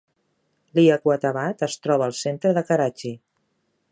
Liaquatabad 0.79 1.61
es 1.69 1.77
troba 1.85 2.09
al 2.11 2.17
centre 2.23 2.57
de 2.59 2.65
Karachi. 2.71 3.13